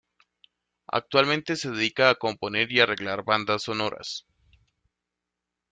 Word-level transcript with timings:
Actualmente, 0.87 1.55
se 1.55 1.69
dedica 1.69 2.09
a 2.09 2.15
componer 2.15 2.71
y 2.71 2.79
arreglar 2.79 3.23
bandas 3.23 3.61
sonoras. 3.61 4.25